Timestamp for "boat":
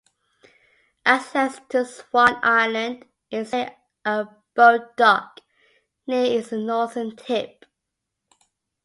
4.55-4.97